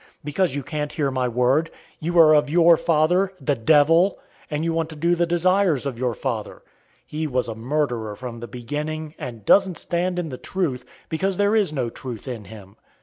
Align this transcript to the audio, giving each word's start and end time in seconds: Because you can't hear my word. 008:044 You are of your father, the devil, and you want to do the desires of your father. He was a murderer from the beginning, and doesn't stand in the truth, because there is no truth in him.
Because 0.23 0.55
you 0.55 0.63
can't 0.63 0.91
hear 0.93 1.11
my 1.11 1.27
word. 1.27 1.67
008:044 1.69 1.73
You 1.99 2.17
are 2.17 2.33
of 2.33 2.49
your 2.49 2.75
father, 2.75 3.33
the 3.39 3.53
devil, 3.53 4.17
and 4.49 4.63
you 4.63 4.73
want 4.73 4.89
to 4.89 4.95
do 4.95 5.13
the 5.13 5.27
desires 5.27 5.85
of 5.85 5.99
your 5.99 6.15
father. 6.15 6.63
He 7.05 7.27
was 7.27 7.47
a 7.47 7.53
murderer 7.53 8.15
from 8.15 8.39
the 8.39 8.47
beginning, 8.47 9.13
and 9.19 9.45
doesn't 9.45 9.77
stand 9.77 10.17
in 10.17 10.29
the 10.29 10.39
truth, 10.39 10.85
because 11.07 11.37
there 11.37 11.55
is 11.55 11.71
no 11.71 11.91
truth 11.91 12.27
in 12.27 12.45
him. 12.45 12.77